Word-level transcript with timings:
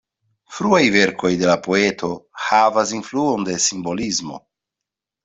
Fruaj 0.59 0.79
verkoj 0.93 1.29
de 1.41 1.47
la 1.49 1.57
poeto 1.67 2.09
havas 2.45 2.95
influon 3.01 3.47
de 3.51 3.59
simbolismo. 3.67 4.41